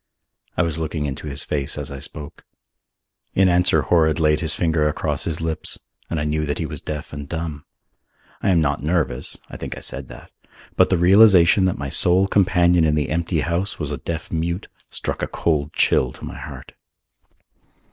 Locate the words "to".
16.13-16.25